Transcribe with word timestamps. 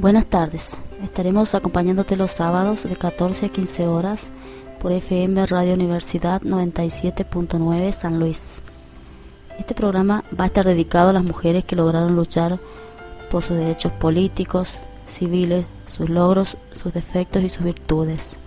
Buenas 0.00 0.24
tardes. 0.24 0.80
Estaremos 1.04 1.54
acompañándote 1.54 2.16
los 2.16 2.30
sábados 2.30 2.84
de 2.84 2.96
14 2.96 3.44
a 3.44 3.48
15 3.50 3.86
horas 3.86 4.30
por 4.80 4.92
FM 4.92 5.44
Radio 5.44 5.74
Universidad 5.74 6.40
97.9 6.40 7.92
San 7.92 8.18
Luis. 8.18 8.62
Este 9.58 9.74
programa 9.74 10.24
va 10.40 10.44
a 10.44 10.46
estar 10.46 10.64
dedicado 10.64 11.10
a 11.10 11.12
las 11.12 11.22
mujeres 11.22 11.66
que 11.66 11.76
lograron 11.76 12.16
luchar 12.16 12.58
por 13.30 13.42
sus 13.42 13.58
derechos 13.58 13.92
políticos, 13.92 14.78
civiles, 15.04 15.66
sus 15.86 16.08
logros, 16.08 16.56
sus 16.72 16.94
defectos 16.94 17.44
y 17.44 17.50
sus 17.50 17.64
virtudes. 17.64 18.38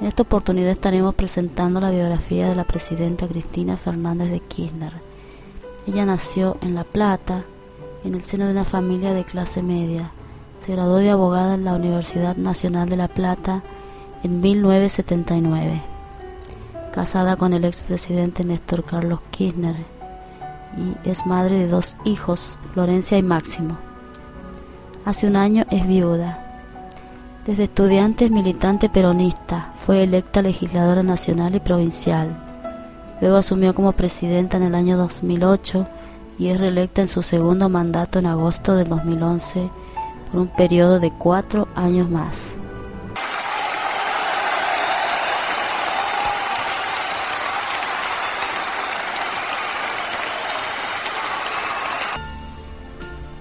En 0.00 0.06
esta 0.06 0.22
oportunidad 0.22 0.70
estaremos 0.70 1.16
presentando 1.16 1.80
la 1.80 1.90
biografía 1.90 2.48
de 2.48 2.54
la 2.54 2.62
presidenta 2.62 3.26
Cristina 3.26 3.76
Fernández 3.76 4.30
de 4.30 4.38
Kirchner. 4.38 4.92
Ella 5.88 6.06
nació 6.06 6.58
en 6.60 6.76
La 6.76 6.84
Plata, 6.84 7.42
en 8.04 8.14
el 8.14 8.22
seno 8.22 8.44
de 8.46 8.52
una 8.52 8.64
familia 8.64 9.12
de 9.14 9.24
clase 9.24 9.64
media 9.64 10.12
se 10.64 10.72
graduó 10.72 10.96
de 10.96 11.10
abogada 11.10 11.54
en 11.54 11.64
la 11.64 11.74
Universidad 11.74 12.36
Nacional 12.36 12.88
de 12.88 12.96
La 12.96 13.08
Plata 13.08 13.62
en 14.22 14.40
1979. 14.40 15.80
Casada 16.92 17.36
con 17.36 17.54
el 17.54 17.64
expresidente 17.64 18.44
Néstor 18.44 18.84
Carlos 18.84 19.20
Kirchner 19.30 19.76
y 20.76 21.08
es 21.08 21.26
madre 21.26 21.58
de 21.58 21.68
dos 21.68 21.96
hijos, 22.04 22.58
Florencia 22.72 23.16
y 23.16 23.22
Máximo. 23.22 23.78
Hace 25.04 25.26
un 25.26 25.36
año 25.36 25.64
es 25.70 25.86
viuda. 25.86 26.46
Desde 27.46 27.64
estudiante 27.64 28.26
es 28.26 28.30
militante 28.30 28.88
peronista, 28.88 29.72
fue 29.80 30.02
electa 30.02 30.42
legisladora 30.42 31.02
nacional 31.02 31.54
y 31.54 31.60
provincial. 31.60 32.36
Luego 33.20 33.38
asumió 33.38 33.74
como 33.74 33.92
presidenta 33.92 34.58
en 34.58 34.64
el 34.64 34.74
año 34.74 34.98
2008 34.98 35.86
y 36.38 36.48
es 36.48 36.60
reelecta 36.60 37.00
en 37.00 37.08
su 37.08 37.22
segundo 37.22 37.68
mandato 37.68 38.18
en 38.18 38.26
agosto 38.26 38.76
del 38.76 38.88
2011 38.88 39.70
por 40.30 40.40
un 40.40 40.48
periodo 40.48 41.00
de 41.00 41.10
cuatro 41.10 41.68
años 41.74 42.08
más. 42.08 42.54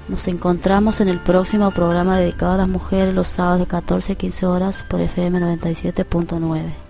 Nos 0.09 0.27
encontramos 0.27 1.01
en 1.01 1.07
el 1.07 1.19
próximo 1.19 1.69
programa 1.69 2.17
dedicado 2.17 2.53
a 2.53 2.57
las 2.57 2.67
mujeres 2.67 3.13
los 3.13 3.27
sábados 3.27 3.59
de 3.59 3.67
14 3.67 4.13
a 4.13 4.15
15 4.15 4.45
horas 4.47 4.83
por 4.83 4.99
FM 4.99 5.39
97.9. 5.39 6.88